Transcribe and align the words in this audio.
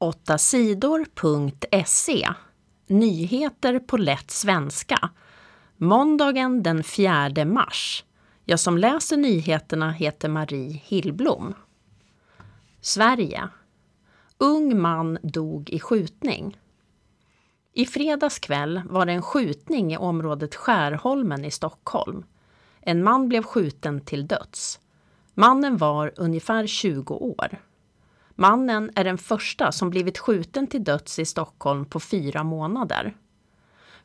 8 0.00 0.38
sidor.se 0.38 2.28
Nyheter 2.86 3.78
på 3.78 3.96
lätt 3.96 4.30
svenska. 4.30 5.10
Måndagen 5.76 6.62
den 6.62 6.84
4 6.84 7.44
mars. 7.44 8.04
Jag 8.44 8.60
som 8.60 8.78
läser 8.78 9.16
nyheterna 9.16 9.90
heter 9.90 10.28
Marie 10.28 10.80
Hillblom. 10.84 11.54
Sverige. 12.80 13.48
Ung 14.38 14.80
man 14.80 15.18
dog 15.22 15.70
i 15.70 15.80
skjutning. 15.80 16.58
I 17.72 17.86
fredags 17.86 18.38
kväll 18.38 18.82
var 18.84 19.06
det 19.06 19.12
en 19.12 19.22
skjutning 19.22 19.92
i 19.92 19.96
området 19.96 20.54
Skärholmen 20.54 21.44
i 21.44 21.50
Stockholm. 21.50 22.24
En 22.80 23.04
man 23.04 23.28
blev 23.28 23.42
skjuten 23.42 24.00
till 24.00 24.26
döds. 24.26 24.80
Mannen 25.34 25.76
var 25.76 26.12
ungefär 26.16 26.66
20 26.66 27.14
år. 27.14 27.67
Mannen 28.40 28.90
är 28.94 29.04
den 29.04 29.18
första 29.18 29.72
som 29.72 29.90
blivit 29.90 30.18
skjuten 30.18 30.66
till 30.66 30.84
döds 30.84 31.18
i 31.18 31.24
Stockholm 31.24 31.84
på 31.84 32.00
fyra 32.00 32.44
månader. 32.44 33.16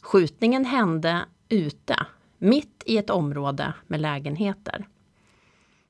Skjutningen 0.03 0.65
hände 0.65 1.25
ute, 1.49 2.05
mitt 2.37 2.83
i 2.85 2.97
ett 2.97 3.09
område 3.09 3.73
med 3.87 4.01
lägenheter. 4.01 4.87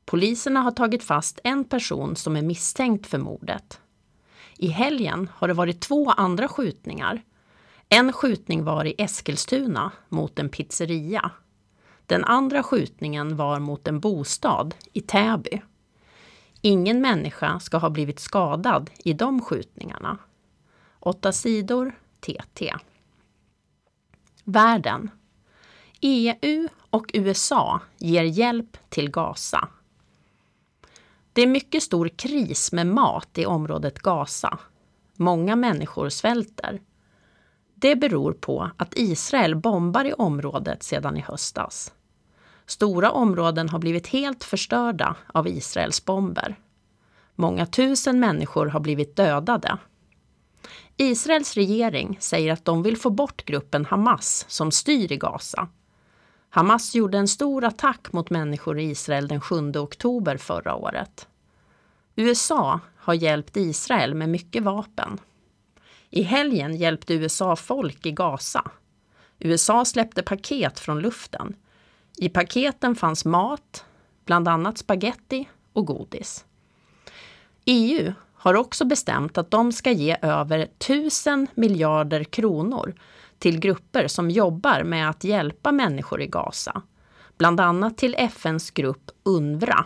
Poliserna 0.05 0.61
har 0.61 0.71
tagit 0.71 1.03
fast 1.03 1.39
en 1.43 1.63
person 1.63 2.16
som 2.16 2.35
är 2.35 2.41
misstänkt 2.41 3.07
för 3.07 3.17
mordet. 3.17 3.81
I 4.57 4.67
helgen 4.67 5.30
har 5.35 5.47
det 5.47 5.53
varit 5.53 5.81
två 5.81 6.11
andra 6.11 6.47
skjutningar. 6.47 7.23
En 7.89 8.13
skjutning 8.13 8.63
var 8.63 8.85
i 8.85 8.95
Eskilstuna 8.97 9.91
mot 10.09 10.39
en 10.39 10.49
pizzeria. 10.49 11.31
Den 12.05 12.23
andra 12.23 12.63
skjutningen 12.63 13.35
var 13.35 13.59
mot 13.59 13.88
en 13.88 13.99
bostad 13.99 14.75
i 14.94 15.02
Täby. 15.02 15.61
Ingen 16.66 17.02
människa 17.02 17.59
ska 17.59 17.77
ha 17.77 17.90
blivit 17.90 18.20
skadad 18.20 18.90
i 18.98 19.13
de 19.13 19.41
skjutningarna. 19.41 20.17
Åtta 20.99 21.31
sidor 21.31 21.99
TT. 22.20 22.73
Världen. 24.44 25.11
EU 26.02 26.67
och 26.89 27.11
USA 27.14 27.81
ger 27.97 28.23
hjälp 28.23 28.78
till 28.89 29.11
Gaza. 29.11 29.67
Det 31.33 31.42
är 31.42 31.47
mycket 31.47 31.83
stor 31.83 32.08
kris 32.08 32.72
med 32.72 32.88
mat 32.88 33.38
i 33.38 33.45
området 33.45 34.00
Gaza. 34.00 34.58
Många 35.16 35.55
människor 35.55 36.09
svälter. 36.09 36.81
Det 37.75 37.95
beror 37.95 38.33
på 38.33 38.72
att 38.77 38.94
Israel 38.98 39.55
bombar 39.55 40.05
i 40.05 40.14
området 40.14 40.83
sedan 40.83 41.17
i 41.17 41.22
höstas. 41.22 41.94
Stora 42.66 43.11
områden 43.11 43.69
har 43.69 43.80
blivit 43.80 44.08
helt 44.08 44.44
förstörda 44.44 45.16
av 45.28 45.47
Israels 45.47 46.06
bomber. 46.06 46.56
Många 47.36 47.66
tusen 47.66 48.20
människor 48.20 48.66
har 48.66 48.80
blivit 48.80 49.16
dödade. 49.16 49.78
Israels 50.97 51.53
regering 51.53 52.17
säger 52.20 52.53
att 52.53 52.66
de 52.66 52.83
vill 52.83 52.97
få 52.97 53.09
bort 53.09 53.45
gruppen 53.45 53.86
Hamas 53.86 54.45
som 54.47 54.72
styr 54.72 55.11
i 55.11 55.17
Gaza. 55.17 55.67
Hamas 56.50 56.95
gjorde 56.95 57.17
en 57.17 57.28
stor 57.28 57.64
attack 57.64 58.14
mot 58.14 58.30
människor 58.30 58.80
i 58.80 58.83
Israel 58.83 59.27
den 59.27 59.42
7 59.42 59.72
oktober 59.75 60.38
förra 60.38 60.75
året. 60.75 61.27
USA 62.16 62.80
har 62.98 63.14
hjälpt 63.14 63.58
Israel 63.58 64.14
med 64.14 64.30
mycket 64.30 64.64
vapen. 64.64 65.20
I 66.09 66.22
helgen 66.22 66.75
hjälpte 66.75 67.14
USA 67.14 67.55
folk 67.55 68.05
i 68.05 68.11
Gaza. 68.11 68.72
USA 69.39 69.86
släppte 69.86 70.23
paket 70.23 70.80
från 70.80 71.00
luften. 71.00 71.55
I 72.17 72.30
paketen 72.30 72.95
fanns 72.95 73.25
mat, 73.25 73.86
bland 74.25 74.47
annat 74.47 74.78
spaghetti 74.78 75.50
och 75.73 75.86
godis. 75.86 76.45
EU 77.66 78.14
har 78.33 78.53
också 78.53 78.86
bestämt 78.86 79.38
att 79.38 79.52
de 79.52 79.72
ska 79.72 79.92
ge 79.92 80.17
över 80.22 80.59
1000 80.59 81.47
miljarder 81.55 82.23
kronor 82.23 82.95
till 83.39 83.59
grupper 83.59 84.08
som 84.08 84.30
jobbar 84.30 84.83
med 84.83 85.09
att 85.09 85.23
hjälpa 85.23 85.72
människor 85.72 86.22
i 86.22 86.28
Gaza. 86.28 86.81
Bland 87.37 87.60
annat 87.60 87.98
till 87.98 88.16
FNs 88.17 88.71
grupp 88.71 89.11
UNRWA. 89.23 89.86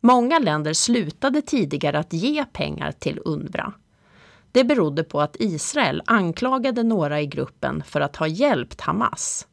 Många 0.00 0.38
länder 0.38 0.72
slutade 0.72 1.42
tidigare 1.42 1.98
att 1.98 2.12
ge 2.12 2.44
pengar 2.44 2.92
till 2.92 3.20
UNRWA. 3.24 3.72
Det 4.52 4.64
berodde 4.64 5.04
på 5.04 5.20
att 5.20 5.36
Israel 5.38 6.02
anklagade 6.06 6.82
några 6.82 7.20
i 7.20 7.26
gruppen 7.26 7.82
för 7.86 8.00
att 8.00 8.16
ha 8.16 8.26
hjälpt 8.26 8.80
Hamas. 8.80 9.46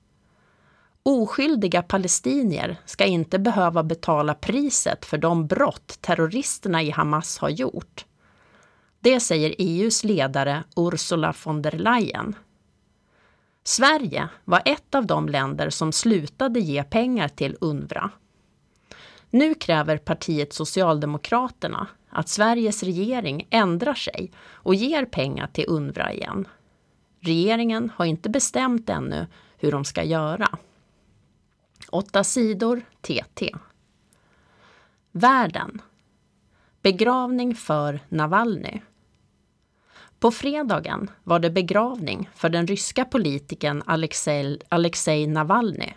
Oskyldiga 1.09 1.81
palestinier 1.81 2.77
ska 2.85 3.05
inte 3.05 3.39
behöva 3.39 3.83
betala 3.83 4.33
priset 4.33 5.05
för 5.05 5.17
de 5.17 5.47
brott 5.47 5.97
terroristerna 6.01 6.83
i 6.83 6.89
Hamas 6.89 7.37
har 7.37 7.49
gjort. 7.49 8.05
Det 8.99 9.19
säger 9.19 9.55
EUs 9.57 10.03
ledare 10.03 10.63
Ursula 10.75 11.33
von 11.43 11.61
der 11.61 11.71
Leyen. 11.71 12.35
Sverige 13.63 14.29
var 14.45 14.61
ett 14.65 14.95
av 14.95 15.05
de 15.05 15.29
länder 15.29 15.69
som 15.69 15.91
slutade 15.91 16.59
ge 16.59 16.83
pengar 16.83 17.27
till 17.27 17.57
UNRWA. 17.61 18.09
Nu 19.29 19.53
kräver 19.53 19.97
partiet 19.97 20.53
Socialdemokraterna 20.53 21.87
att 22.09 22.29
Sveriges 22.29 22.83
regering 22.83 23.47
ändrar 23.49 23.93
sig 23.93 24.31
och 24.51 24.75
ger 24.75 25.05
pengar 25.05 25.47
till 25.47 25.65
UNRWA 25.67 26.13
igen. 26.13 26.47
Regeringen 27.19 27.91
har 27.95 28.05
inte 28.05 28.29
bestämt 28.29 28.89
ännu 28.89 29.27
hur 29.57 29.71
de 29.71 29.85
ska 29.85 30.03
göra. 30.03 30.57
8 31.91 32.23
sidor 32.23 32.81
TT. 33.01 33.55
Världen. 35.11 35.81
Begravning 36.81 37.55
för 37.55 37.99
Navalny. 38.09 38.81
På 40.19 40.31
fredagen 40.31 41.11
var 41.23 41.39
det 41.39 41.49
begravning 41.49 42.29
för 42.35 42.49
den 42.49 42.67
ryska 42.67 43.05
politikern 43.05 43.83
Alexej, 43.85 44.59
Alexej 44.69 45.27
Navalny. 45.27 45.93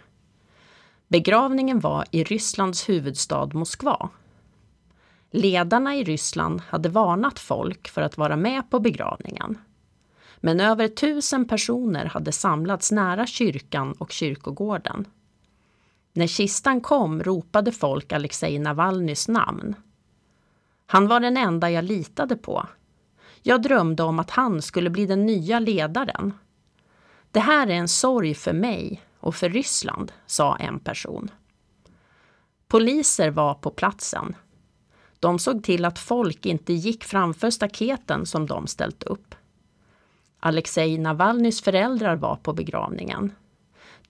Begravningen 1.09 1.81
var 1.81 2.05
i 2.11 2.25
Rysslands 2.25 2.89
huvudstad 2.89 3.47
Moskva. 3.53 4.09
Ledarna 5.31 5.97
i 5.97 6.05
Ryssland 6.05 6.61
hade 6.61 6.89
varnat 6.89 7.39
folk 7.39 7.89
för 7.89 8.03
att 8.03 8.17
vara 8.17 8.37
med 8.37 8.71
på 8.71 8.81
begravningen. 8.81 9.59
Men 10.41 10.61
över 10.61 10.89
tusen 10.89 11.49
personer 11.49 12.05
hade 12.05 12.33
samlats 12.33 12.93
nära 12.93 13.27
kyrkan 13.27 13.93
och 13.93 14.13
kyrkogården. 14.13 15.07
När 16.13 16.27
kistan 16.27 16.81
kom 16.81 17.23
ropade 17.23 17.73
folk 17.73 18.13
Alexej 18.13 18.59
Navalnys 18.59 19.29
namn. 19.29 19.75
Han 20.87 21.09
var 21.09 21.21
den 21.21 21.37
enda 21.37 21.71
jag 21.71 21.85
litade 21.85 22.37
på. 22.37 22.67
Jag 23.43 23.63
drömde 23.63 24.03
om 24.03 24.19
att 24.19 24.31
han 24.31 24.63
skulle 24.63 24.91
bli 24.91 25.07
den 25.07 25.27
nya 25.27 25.59
ledaren. 25.59 26.35
Det 27.31 27.41
här 27.41 27.67
är 27.67 27.75
en 27.75 27.89
sorg 27.89 28.35
för 28.35 28.53
mig 28.53 29.03
och 29.21 29.35
för 29.35 29.51
Ryssland, 29.51 30.13
sa 30.27 30.57
en 30.57 30.81
person. 30.81 31.31
Poliser 32.69 33.31
var 33.31 33.55
på 33.55 33.71
platsen. 33.71 34.37
De 35.21 35.39
såg 35.39 35.65
till 35.65 35.85
att 35.85 35.99
folk 35.99 36.47
inte 36.47 36.73
gick 36.73 37.05
framför 37.05 37.51
staketen 37.51 38.27
som 38.27 38.47
de 38.47 38.67
ställt 38.67 39.03
upp. 39.03 39.35
Alexej 40.41 40.99
Navalnys 40.99 41.63
föräldrar 41.63 42.17
var 42.17 42.37
på 42.37 42.53
begravningen. 42.53 43.33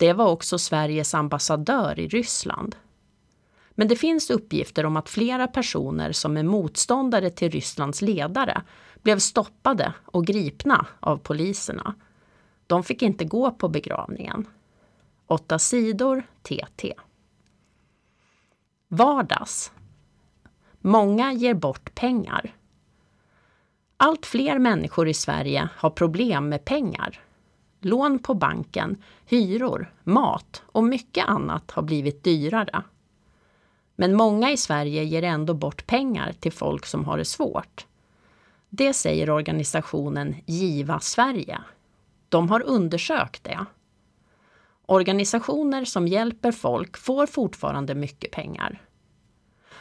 Det 0.03 0.13
var 0.13 0.29
också 0.29 0.59
Sveriges 0.59 1.15
ambassadör 1.15 2.01
i 2.01 2.09
Ryssland. 2.09 2.77
Men 3.71 3.89
det 3.89 3.97
finns 3.97 4.31
uppgifter 4.31 4.87
om 4.87 4.97
att 4.97 5.09
flera 5.09 5.47
personer 5.47 6.13
som 6.13 6.37
är 6.37 6.43
motståndare 6.43 7.31
till 7.31 7.51
Rysslands 7.51 8.03
ledare 8.03 8.63
blev 9.03 9.19
stoppade 9.19 9.95
och 10.05 10.27
gripna 10.27 10.87
av 11.01 11.17
poliserna. 11.17 11.95
De 12.67 12.85
fick 12.85 13.03
inte 13.03 13.25
gå 13.25 13.51
på 13.51 13.69
begravningen. 13.69 14.47
Åtta 15.27 15.59
sidor 15.59 16.23
TT. 16.43 16.95
Vardags. 18.89 19.73
Många 20.81 21.33
ger 21.33 21.55
bort 21.55 21.95
pengar. 21.95 22.55
Allt 23.97 24.27
fler 24.27 24.59
människor 24.59 25.09
i 25.09 25.15
Sverige 25.15 25.69
har 25.77 25.91
problem 25.91 26.49
med 26.49 26.65
pengar 26.65 27.21
lån 27.85 28.19
på 28.19 28.35
banken, 28.35 29.03
hyror, 29.27 29.93
mat 30.05 30.63
och 30.67 30.85
mycket 30.85 31.29
annat 31.29 31.71
har 31.71 31.83
blivit 31.83 32.25
dyrare. 32.25 32.83
Men 33.97 34.17
många 34.17 34.51
i 34.51 34.57
Sverige 34.57 35.05
ger 35.05 35.23
ändå 35.23 35.55
bort 35.55 35.87
pengar 35.87 36.33
till 36.33 36.53
folk 36.53 36.87
som 36.87 37.05
har 37.05 37.19
det 37.19 37.25
svårt. 37.25 37.87
Det 38.69 38.93
säger 38.93 39.31
organisationen 39.31 40.35
Giva 40.47 41.01
Sverige. 41.01 41.59
De 42.29 42.51
har 42.51 42.63
undersökt 42.63 43.45
det. 43.45 43.67
Organisationer 44.87 45.85
som 45.85 46.09
hjälper 46.09 46.53
folk 46.53 46.97
får 46.97 47.27
fortfarande 47.27 47.95
mycket 47.95 48.31
pengar. 48.31 48.83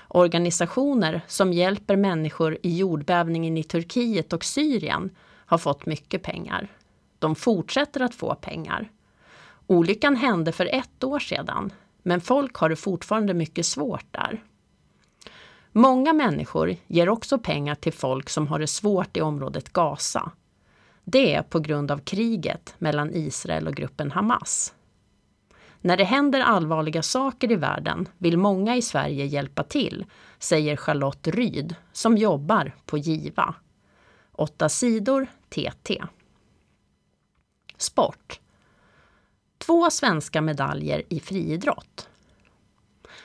Organisationer 0.08 1.22
som 1.28 1.54
hjälper 1.54 1.96
människor 1.96 2.58
i 2.64 2.78
jordbävningen 2.78 3.58
i 3.58 3.64
Turkiet 3.64 4.34
och 4.34 4.44
Syrien 4.44 5.10
har 5.46 5.58
fått 5.58 5.86
mycket 5.86 6.24
pengar. 6.24 6.68
De 7.22 7.36
fortsätter 7.36 8.02
att 8.02 8.16
få 8.16 8.36
pengar. 8.36 8.92
Olyckan 9.68 10.16
hände 10.16 10.52
för 10.52 10.66
ett 10.66 11.04
år 11.04 11.20
sedan, 11.20 11.74
men 12.04 12.22
folk 12.22 12.56
har 12.56 12.70
det 12.70 12.76
fortfarande 12.76 13.34
mycket 13.34 13.66
svårt 13.66 14.06
där. 14.12 14.44
Många 15.72 16.14
människor 16.14 16.76
ger 16.88 17.10
också 17.10 17.40
pengar 17.40 17.76
till 17.76 17.94
folk 17.94 18.30
som 18.30 18.48
har 18.48 18.60
det 18.60 18.68
svårt 18.68 19.18
i 19.18 19.22
området 19.22 19.74
Gaza. 19.74 20.32
Det 21.04 21.36
är 21.36 21.42
på 21.42 21.60
grund 21.60 21.92
av 21.92 21.98
kriget 21.98 22.76
mellan 22.78 23.14
Israel 23.14 23.68
och 23.68 23.76
gruppen 23.76 24.12
Hamas. 24.12 24.74
När 25.82 25.98
det 25.98 26.04
händer 26.04 26.40
allvarliga 26.42 27.02
saker 27.02 27.52
i 27.52 27.56
världen 27.56 28.08
vill 28.18 28.38
många 28.38 28.76
i 28.76 28.82
Sverige 28.82 29.26
hjälpa 29.26 29.64
till, 29.64 30.06
säger 30.40 30.76
Charlotte 30.76 31.28
Ryd 31.28 31.76
som 31.92 32.18
jobbar 32.18 32.76
på 32.86 32.98
Giva. 32.98 33.56
Åtta 34.32 34.70
sidor 34.70 35.28
TT. 35.50 36.04
Sport. 37.82 38.40
Två 39.58 39.90
svenska 39.90 40.42
medaljer 40.42 41.04
i 41.10 41.20
friidrott. 41.20 42.10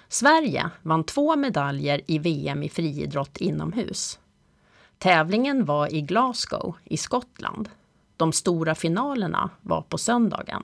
Sverige 0.09 0.71
vann 0.83 1.05
två 1.05 1.37
medaljer 1.37 2.01
i 2.07 2.19
VM 2.19 2.63
i 2.63 2.69
friidrott 2.69 3.37
inomhus. 3.37 4.19
Tävlingen 4.99 5.65
var 5.65 5.95
i 5.95 6.01
Glasgow 6.01 6.77
i 6.85 6.97
Skottland. 6.97 7.69
De 8.17 8.33
stora 8.33 8.75
finalerna 8.75 9.51
var 9.63 9.83
på 9.83 9.99
söndagen. 9.99 10.63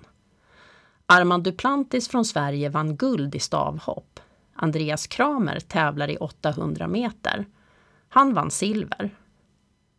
Armand 1.07 1.45
Duplantis 1.45 2.09
från 2.09 2.25
Sverige 2.25 2.69
vann 2.69 2.97
guld 2.97 3.35
i 3.35 3.39
stavhopp. 3.39 4.21
Andreas 4.55 5.07
Kramer 5.07 5.61
tävlar 5.61 6.11
i 6.11 6.17
800 6.17 6.89
meter. 6.89 7.47
Han 8.09 8.35
vann 8.35 8.51
silver. 8.51 9.17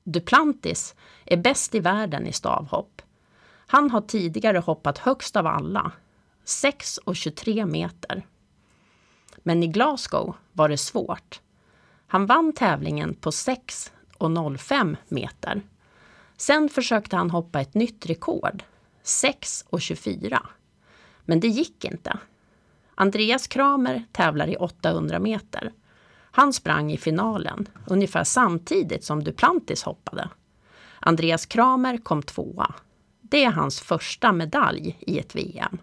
Duplantis 0.03 0.95
är 1.25 1.37
bäst 1.37 1.75
i 1.75 1.79
världen 1.79 2.27
i 2.27 2.33
stavhopp. 2.33 3.02
Han 3.73 3.89
har 3.89 4.01
tidigare 4.01 4.57
hoppat 4.57 4.97
högst 4.97 5.35
av 5.35 5.47
alla, 5.47 5.91
6,23 6.45 7.65
meter. 7.65 8.25
Men 9.37 9.63
i 9.63 9.67
Glasgow 9.67 10.35
var 10.51 10.69
det 10.69 10.77
svårt. 10.77 11.41
Han 12.07 12.25
vann 12.25 12.53
tävlingen 12.53 13.13
på 13.13 13.29
6,05 13.29 14.97
meter. 15.07 15.61
Sen 16.37 16.69
försökte 16.69 17.15
han 17.15 17.29
hoppa 17.29 17.61
ett 17.61 17.73
nytt 17.73 18.05
rekord, 18.05 18.63
6,24. 19.03 20.39
Men 21.25 21.39
det 21.39 21.47
gick 21.47 21.85
inte. 21.85 22.17
Andreas 22.95 23.47
Kramer 23.47 24.03
tävlar 24.11 24.47
i 24.47 24.55
800 24.55 25.19
meter. 25.19 25.71
Han 26.31 26.53
sprang 26.53 26.91
i 26.91 26.97
finalen 26.97 27.67
ungefär 27.87 28.23
samtidigt 28.23 29.03
som 29.03 29.23
Duplantis 29.23 29.83
hoppade. 29.83 30.29
Andreas 30.99 31.45
Kramer 31.45 31.97
kom 31.97 32.23
tvåa. 32.23 32.75
Det 33.33 33.43
är 33.43 33.51
hans 33.51 33.81
första 33.81 34.31
medalj 34.31 34.97
i 34.99 35.19
ett 35.19 35.35
VM. 35.35 35.77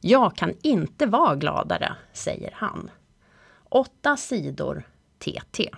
Jag 0.00 0.36
kan 0.36 0.54
inte 0.62 1.06
vara 1.06 1.36
gladare, 1.36 1.96
säger 2.12 2.50
han. 2.56 2.90
Åtta 3.68 4.16
sidor 4.16 4.82
TT. 5.18 5.70